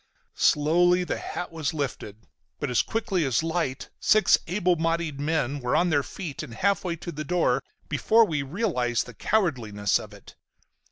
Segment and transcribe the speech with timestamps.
[0.41, 2.25] Slowly the hat was lifted,
[2.59, 6.83] but as quickly as light six able bodied men were on their feet and half
[6.83, 10.33] way to the door before we realized the cowardliness of it.